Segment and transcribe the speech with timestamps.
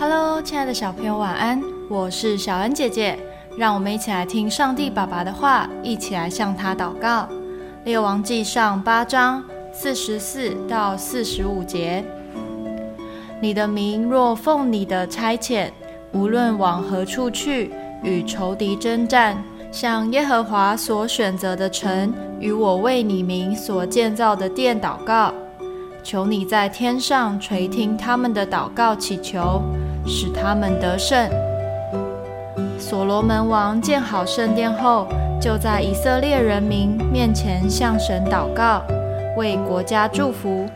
[0.00, 1.62] Hello，亲爱的小朋友，晚安！
[1.90, 3.18] 我是小恩姐姐，
[3.58, 7.28] 让我们一起来听上帝爸爸的话，一起来向他祷告。
[7.84, 9.44] 列王记上八章
[9.74, 12.02] 四十四到四十五节：
[13.42, 15.68] 你的名若奉你的差遣，
[16.12, 17.70] 无论往何处去，
[18.02, 19.36] 与仇敌征战，
[19.70, 25.34] 向耶和华所选择的城，与我为你名所建造的殿祷告，
[26.02, 29.60] 求你在天上垂听他们的祷告祈求。
[30.06, 31.28] 使他们得胜。
[32.78, 35.06] 所罗门王建好圣殿后，
[35.40, 38.82] 就在以色列人民面前向神祷告，
[39.36, 40.66] 为国家祝福。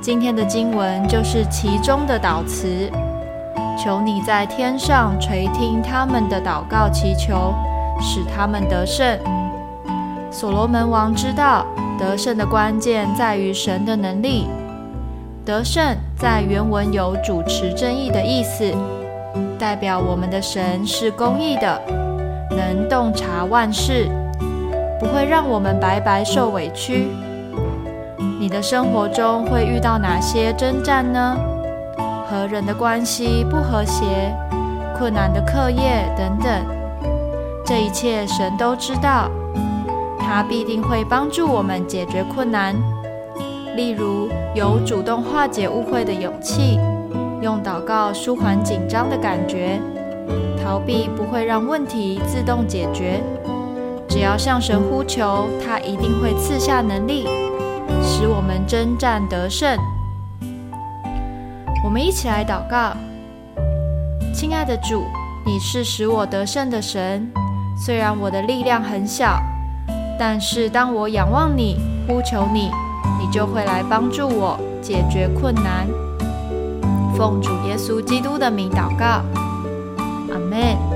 [0.00, 2.90] 今天的经文就是其中的祷词。
[3.78, 7.52] 求你在天上垂听他们的祷告祈求，
[8.00, 9.18] 使他们得胜。
[10.30, 11.66] 所罗门王知道，
[11.98, 14.46] 得胜的关键在于神的能力。
[15.46, 18.74] 得胜在原文有主持正义的意思，
[19.56, 21.80] 代表我们的神是公义的，
[22.50, 24.08] 能洞察万事，
[24.98, 27.06] 不会让我们白白受委屈。
[28.40, 31.36] 你的生活中会遇到哪些征战呢？
[32.28, 34.04] 和人的关系不和谐，
[34.98, 36.66] 困难的课业等等，
[37.64, 39.30] 这一切神都知道，
[40.18, 42.74] 他必定会帮助我们解决困难。
[43.76, 46.80] 例如，有主动化解误会的勇气，
[47.42, 49.78] 用祷告舒缓紧张的感觉。
[50.64, 53.22] 逃避不会让问题自动解决，
[54.08, 57.28] 只要向神呼求，他一定会赐下能力，
[58.02, 59.78] 使我们征战得胜。
[61.84, 62.96] 我们一起来祷告：
[64.32, 65.04] 亲爱的主，
[65.44, 67.30] 你是使我得胜的神。
[67.78, 69.38] 虽然我的力量很小，
[70.18, 71.76] 但是当我仰望你，
[72.08, 72.70] 呼求你。
[73.32, 75.86] 就会来帮助我解决困难。
[77.16, 79.24] 奉主耶稣基督的名祷告，
[80.32, 80.95] 阿门。